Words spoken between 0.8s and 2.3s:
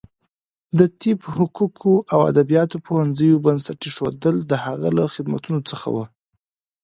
طب، حقوقو او